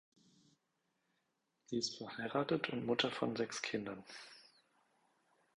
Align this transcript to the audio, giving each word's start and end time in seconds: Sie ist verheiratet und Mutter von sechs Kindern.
Sie 1.67 1.77
ist 1.77 1.97
verheiratet 1.99 2.69
und 2.71 2.87
Mutter 2.87 3.11
von 3.11 3.35
sechs 3.35 3.61
Kindern. 3.61 4.03